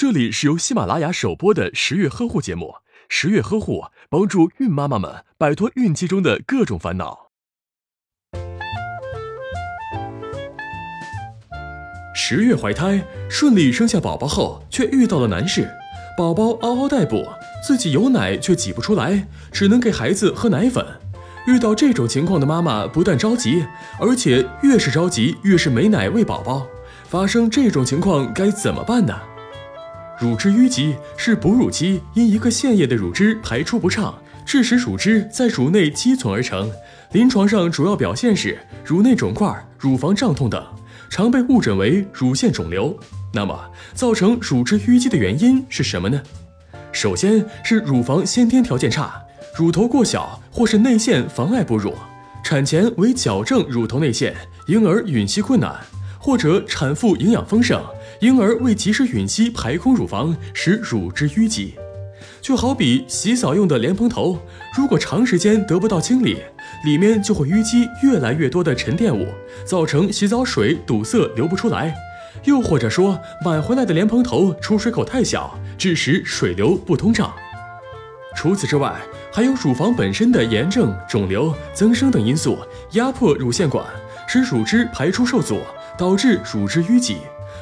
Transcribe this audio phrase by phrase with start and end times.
[0.00, 2.76] 这里是由喜马拉雅首播的十月呵护节目。
[3.10, 7.28] 十月呵护帮助孕妈妈们摆脱孕期中的各种烦恼。
[12.14, 15.70] 十月怀胎顺利生下宝宝后，却遇到了难事，
[16.16, 17.28] 宝宝嗷嗷待哺，
[17.62, 20.82] 自己有奶却挤不出来，只能给孩子喝奶粉。
[21.46, 23.66] 遇到这种情况的妈妈不但着急，
[24.00, 26.66] 而且越是着急越是没奶喂宝宝。
[27.04, 29.20] 发生这种情况该怎么办呢？
[30.20, 36.70] 乳汁淤积是哺乳期因一个腺液的乳汁排出不畅，致使乳汁在乳内积存而成。
[37.12, 40.62] 临床上主要表现是乳内肿块、乳房胀痛等，
[41.08, 42.94] 常被误诊为乳腺肿瘤。
[43.32, 43.58] 那么，
[43.94, 46.20] 造成乳汁淤积的原因是什么呢？
[46.92, 49.18] 首先是乳房先天条件差，
[49.56, 51.94] 乳头过小或是内陷妨碍哺乳，
[52.44, 55.74] 产前为矫正乳头内陷，婴儿吮吸困难，
[56.18, 57.82] 或者产妇营养丰盛。
[58.20, 61.74] 婴儿未及时吮吸排空乳房，使乳汁淤积，
[62.42, 64.38] 就好比洗澡用的莲蓬头，
[64.76, 66.36] 如果长时间得不到清理，
[66.84, 69.26] 里面就会淤积越来越多的沉淀物，
[69.64, 71.94] 造成洗澡水堵塞流不出来。
[72.44, 77.32] 又或者说，买回来的莲蓬头出水口太小，致使水流不通畅。
[78.36, 79.00] 除此之外，
[79.32, 82.58] 还有乳房本身的炎症、肿瘤、增生等因素
[82.92, 83.82] 压迫乳腺管，
[84.28, 85.60] 使乳汁排出受阻，
[85.96, 87.16] 导致乳汁淤积。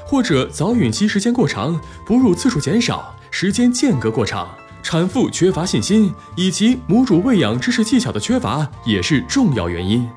[0.09, 4.49] 或者早孕期时间过长，哺乳次数减少，时间间隔过长，
[4.83, 10.09] 产妇缺乏信心，以及母乳喂养知识技巧的缺乏也是重要原因。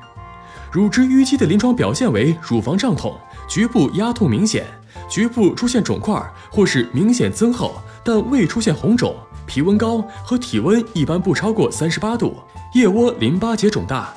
[0.70, 3.14] 乳汁淤积的临床表现为乳房胀痛，
[3.46, 4.64] 局部压痛明显，
[5.10, 6.18] 局部出现肿块
[6.50, 12.34] 或是明显增厚但未出现红肿，皮温高和体温一般不超过三十八度，
[12.72, 14.14] 腋窝淋巴结肿大。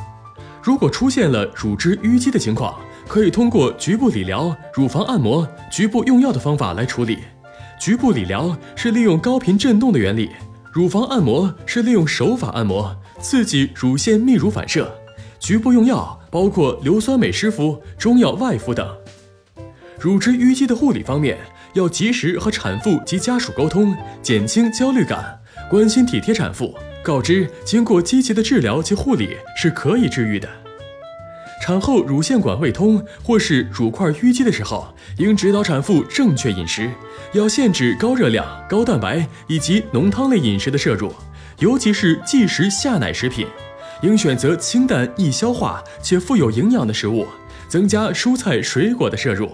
[0.63, 2.73] 如果出现了乳汁淤积的情况，
[3.07, 7.19] 可以通过局部理疗、乳房按摩、局部用药的方法来处理。
[7.79, 10.31] 局部理疗是利用高频振动的原理，
[10.71, 14.93] 乳房按摩是利用手法按摩，刺激乳腺泌乳反射。
[15.39, 18.87] 局部用药包括硫酸镁湿敷、中药外敷等。
[19.99, 21.37] 乳汁淤积的护理方面，
[21.73, 25.39] 要及时和产妇及家属沟通，减轻焦虑感，
[25.69, 26.73] 关心体贴产妇，
[27.03, 30.49] 告知经过积极的治疗及护理是可以治愈的。
[31.65, 34.87] 产后乳腺管未通或是乳块淤积的时候，
[35.17, 36.91] 应指导产妇正确饮食，
[37.33, 41.11] 要限制高热量、高蛋白以及浓汤类饮食的摄入，
[41.57, 43.47] 尤其是即食下奶食品，
[44.03, 47.25] 应选择清淡易消化且富有营养的食物，
[47.67, 49.49] 增加蔬菜水果的摄入。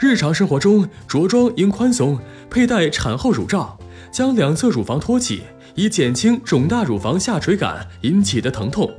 [0.00, 2.18] 日常生活中着装应宽松，
[2.50, 3.78] 佩戴产后乳罩，
[4.10, 5.44] 将两侧乳房托起，
[5.76, 8.92] 以减轻肿大乳房下垂感引起的疼痛。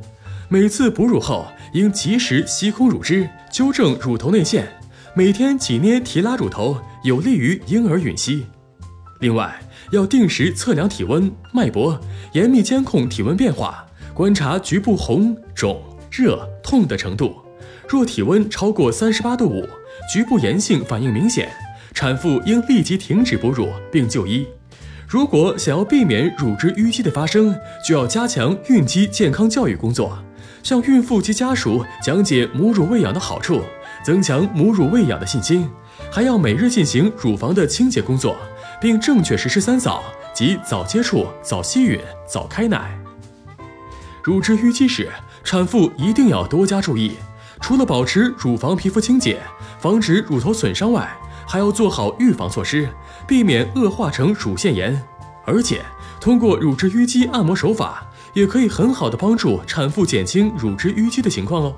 [0.49, 4.67] 每次哺乳后，应及时吸空乳汁，纠正乳头内陷。
[5.13, 8.45] 每天挤捏提拉乳头，有利于婴儿吮吸。
[9.19, 9.59] 另外，
[9.91, 11.99] 要定时测量体温、脉搏，
[12.33, 17.35] 严密监控体温变化，观察局部红、肿、热、痛的程度。
[17.87, 19.67] 若体温超过三十八度五，
[20.13, 21.49] 局部炎性反应明显，
[21.93, 24.45] 产妇应立即停止哺乳并就医。
[25.07, 27.55] 如果想要避免乳汁淤积的发生，
[27.87, 30.21] 就要加强孕期健康教育工作。
[30.67, 33.61] 向孕妇及家属讲解母乳喂养的好处，
[34.03, 35.69] 增强母乳喂养的信心，
[36.11, 38.35] 还要每日进行乳房的清洁工作，
[38.81, 42.99] 并正确实施三早，即早接触、早吸吮、早开奶。
[44.21, 45.09] 乳汁淤积时，
[45.41, 47.13] 产妇一定要多加注意，
[47.61, 49.39] 除了保持乳房皮肤清洁，
[49.79, 51.09] 防止乳头损伤外，
[51.47, 52.89] 还要做好预防措施，
[53.25, 55.01] 避免恶化成乳腺炎。
[55.45, 55.81] 而且，
[56.27, 58.05] 通过乳汁淤积按摩手法。
[58.33, 61.73] 也可以很好的帮助产妇减轻乳汁淤积的情况哦。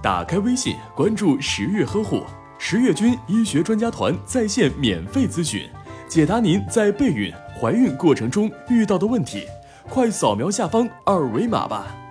[0.00, 2.22] 打开微信，关注十月呵护，
[2.56, 5.68] 十月军医学专家团在线免费咨询，
[6.08, 9.42] 解答您在备孕、怀孕过程中遇到的问题。
[9.90, 12.03] 快扫描下方二维码吧。